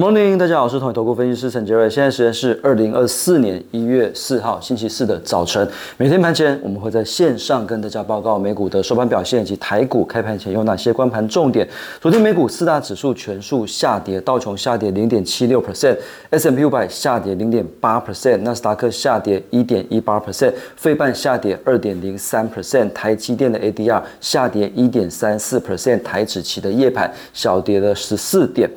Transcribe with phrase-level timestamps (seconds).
[0.00, 1.90] Good morning，大家好，我是统一投顾分析师陈杰瑞。
[1.90, 5.68] 现在时间是二零二四年一月四号星期四的早晨。
[5.98, 11.68] 每天盘前，我们会在线上跟大家报告美股的收盘表现以及台股开盘前有哪些关盘重点。
[12.00, 28.70] 昨天美股四大指数全数下跌，道琼下跌零点七六 percent，S M P 五百下跌零点八 percent，纳斯达克下跌一点一八 percent，费半下跌二点零三 percent，台积电的 A D R 下跌一点三四 percent，台指期的夜盘小跌了十四点。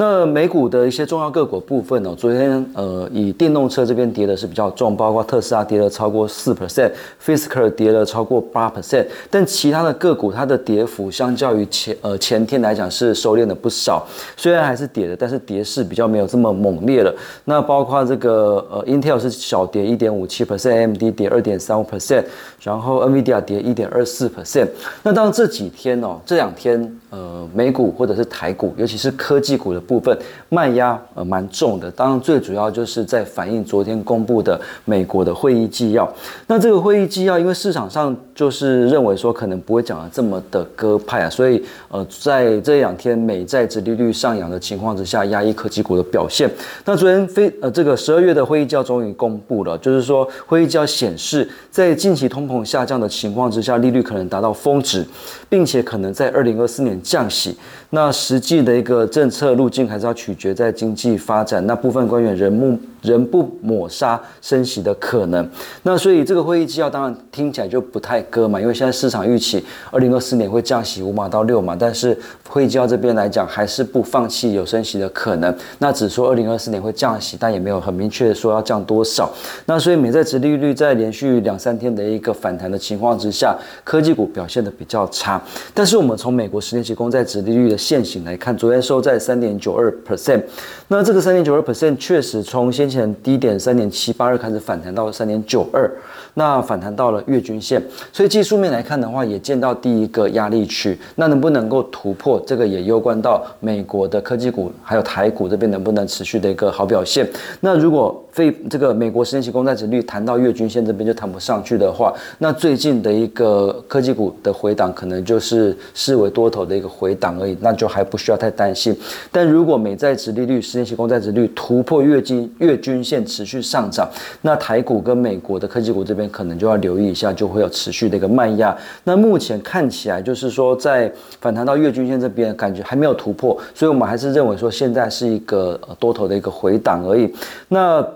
[0.00, 2.14] 那美股的一些重要个股部分呢？
[2.16, 14.06] 昨天呃，以电动车这边跌的是比较重，包括特斯拉跌了超过四 percent，Fisker 跌了超过八 percent，但其他的个股它的跌幅相较于前呃前天来讲是收敛了不少，
[14.36, 17.12] 虽然还是跌的，但是跌势比较没有这么猛烈了。
[17.46, 22.22] 那包括这个呃，Intel 是小跌一点五七 percent，AMD 跌二点三五 percent，
[22.62, 24.68] 然后 NVIDIA 跌一点二四 percent。
[25.02, 29.82] 那当这几天哦，这两天呃，美股或者是台股，尤其是科技股的。
[29.88, 30.16] 部分
[30.50, 36.06] 卖压呃蛮重的，当然最主要就是在反映昨天公布的美国的会议纪要。
[36.46, 46.48] 那这个会议纪要，因为市场上就是认为说可能不会讲的这么的鸽派啊，所以呃在这两天美债殖利率上扬的情况之下，压抑科技股的表现。
[46.84, 55.06] 那昨天非呃这个十二月的会议纪要终于公布了，就是说会议纪要显示，在近期通膨下降的情况之下，利率可能达到峰值，
[55.48, 57.56] 并且可能在二零二四年降息。
[57.90, 61.64] 那实际的一个政策路径还是要取决在经济发展。
[61.66, 62.80] 那部分官员人目。
[63.02, 65.48] 仍不抹杀升息的可能，
[65.82, 79.30] 那所以这个会议纪要当然听起来就不太割嘛，因为现在市场预期二零二四年会降息五码到六码，但是会议纪要这边来讲还是不放弃有升息的可能，那只说二零二四年会降息，但也没有很明确的说要降多少。
[79.66, 85.40] 那所以美债值利率在连续两三天的一个反弹的情况之下，科技股表现的比较差。
[85.72, 90.42] 但是我们从美国十年期公债值利率的现形来看，昨天收在三点九二 percent，
[90.88, 95.90] 那这个三点九二 percent 确实从先之前低点三点七八二开始反弹到三点九二，
[96.34, 100.98] 那反弹到了月均线，所以技术面来看的话，也见到第一个压力区。
[101.16, 107.28] 那能不能够突破，这个也攸关到美国的科技股还有台股这边能不能持续的一个好表现。
[107.60, 118.96] 那如果非这个美国十年期公债值率谈到月均线这边就谈不上去的话，那最近的一个科技股的回档可能就是视为多头的一个回档而已，那就还不需要太担心。
[119.32, 124.08] 但如果美债值利率、十年期公债值率突破月均月均线持续上涨，
[124.42, 128.76] 那台股跟美国的科技股这边可能就要留意一下，就会有持续的一个慢压。
[129.02, 137.34] 那目前看起来就是说，在反弹到月均线这边，感觉还没有突破，所以我们还是认为说现在是一个多头的一个回档而已。
[137.66, 138.06] 那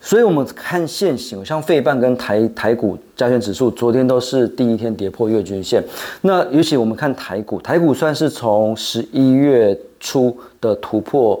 [0.00, 5.84] 所以我们看现行，像费半跟台台股加权指数，昨天都是第一天跌破月均线。
[6.22, 11.38] 那尤其我们看台股，台股算是从十一月初的突破。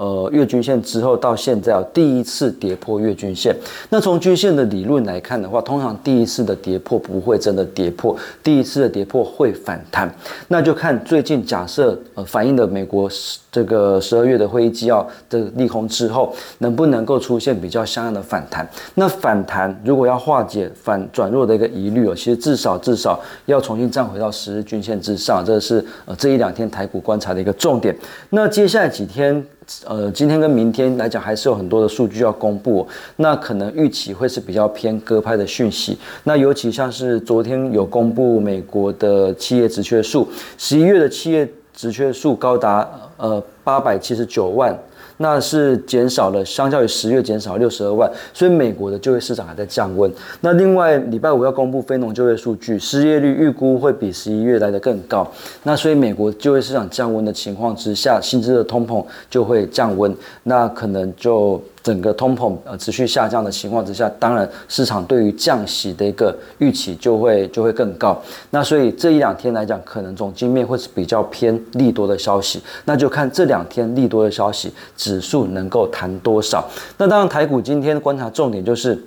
[0.00, 3.54] 呃，月均线之后到现在啊，第一次跌破月均线。
[3.90, 10.10] 那从均线的理论来看的话，通常第一次的跌破不会真的跌破，第一次的跌破会反弹。
[10.48, 13.10] 那就看最近假设呃反映的美国
[13.52, 18.66] 这个十二月的会议纪要的利空之后，能不能够出现比较相应的反弹？
[18.94, 27.94] 那反弹如果要化解反转弱的一个疑虑哦，其实至少至少要重新站回到十日均线之上，这是呃这一两天台股观察的一个重点。
[28.30, 29.44] 那接下来几天。
[29.86, 32.86] 呃，今天跟明天来讲，还是有很多的数据要公布，
[33.16, 35.98] 那可能预期会是比较偏鸽派的讯息。
[36.24, 44.76] 那尤其像是昨天有公布美国的企业职缺数，十一月的企业职缺数高达呃八百七十九万。
[45.22, 50.10] 那是减少了，相较于十月减少六十二万，所以美国的就业市场还在降温。
[50.40, 55.30] 那另外礼拜五要公布非农就业数据，失业率预估会比十一月来的更高。
[55.64, 60.14] 那所以美国就业市场降温的情况之下，薪资的通膨就会降温，
[60.44, 61.62] 那可能就。
[61.82, 68.20] 整个通膨呃持续下降的情况之下，当然市场对于降息的一个预期就会就会更高。
[68.50, 72.62] 那所以这一两天来讲，可能总经面会是比较偏利多的消息。
[72.84, 76.68] 那就看这两天利多的消息，指数能够弹多少。
[76.98, 78.98] 那当然台股今天观察重点就是。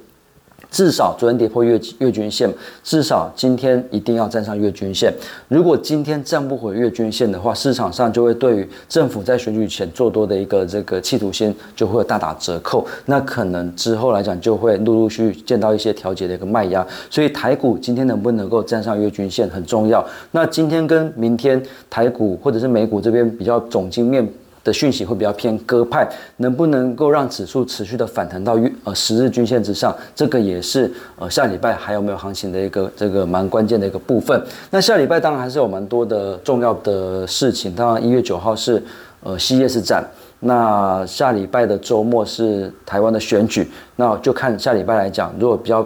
[0.74, 2.52] 至少昨天跌破月月均线，
[2.84, 5.14] 至少今天一定要站上月均线。
[5.48, 12.86] 如果今天站不回月均线的话，市场上就会对于政府在选举前做多的一个这个企图心就会大打折扣。
[13.06, 16.86] 那可能之后来讲就会陆陆续续见到一些调节的一个卖压。
[17.12, 20.04] 所以台股今天能不能够站上月均线很重要。
[20.32, 24.28] 那今天跟明天台股或者是美股这边比较总经面。
[24.64, 26.08] 的讯息会比较偏鸽派，
[26.38, 29.96] 能不能够让指数持续的反弹到月呃十日均线之上？
[30.16, 34.42] 这个也是呃下礼拜还有没有行情的一个这个蛮关键的一个部分。
[34.70, 37.76] 那下礼拜当然还是有蛮多的重要的事情。
[37.76, 38.82] 当然一月九号是
[39.22, 40.04] 呃 CES 展，
[40.40, 45.86] 那下礼拜的周末是台湾的选举，那就看下礼拜来讲，如果比较。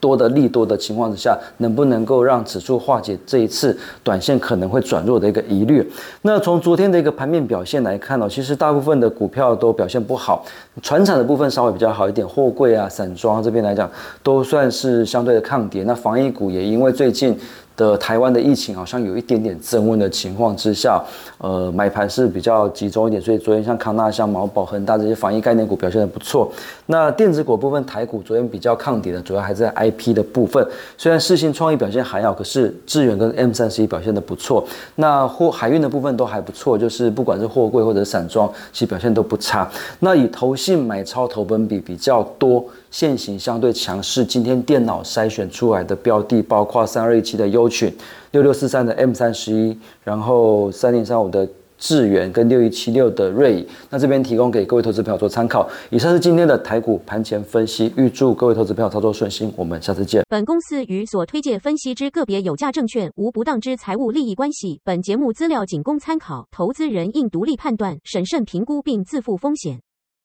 [0.00, 5.86] 多的利多的情况之下，能不能够让指数化解这一次短线可能会转弱的一个疑虑？
[6.22, 10.44] 那从昨天的一个盘面表现来看呢，其实大部分的股票都表现不好，
[10.82, 13.90] 船产的部分稍微比较好一点，货柜啊、散装这边来讲
[14.22, 15.82] 都算是相对的抗跌。
[15.84, 17.38] 那防疫股也因为最近。
[17.76, 21.02] 的台湾的疫情好像有一点点增温的情况之下，
[21.38, 26.50] 呃，买盘是比较集中一点，所以昨天像康纳、像毛宝、恒大这些防疫概念股表现的不错。
[26.86, 30.66] 那电子股部分，台股昨天比较抗跌的，主要还是在 IP 的部分。
[30.96, 34.66] 虽然世信创意表现还好，可是智远跟 M 三十一表现的不错。
[34.94, 39.70] 那货海运的部分都还不错，就是不管是货柜或者散装，其实表现都不差。
[40.00, 42.64] 那以投信买超投本比比较多。
[42.96, 47.94] 现行相对强势，今天电脑筛选出来的标的包括三二一七的优群、
[48.30, 51.46] 六六四三的 M 三十一，然后三零三五的
[51.76, 53.62] 智源跟六一七六的瑞。
[53.90, 55.68] 那这边提供给各位投资朋友做参考。
[55.90, 59.52] 以上是今天的台股盘前分析，预祝各位投资朋友操作顺心。
[59.58, 60.22] 我们下次见。
[60.30, 64.80] 本公司与所推介分析之个别有价证券无不当之财务利益关系。
[64.82, 69.80] 本节目资料仅供参考，投资人应独立判断、审慎评估并自负风险。